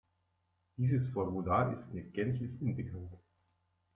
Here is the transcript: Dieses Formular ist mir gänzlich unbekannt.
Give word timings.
Dieses 0.77 1.09
Formular 1.09 1.71
ist 1.73 1.93
mir 1.93 2.01
gänzlich 2.01 2.59
unbekannt. 2.59 3.11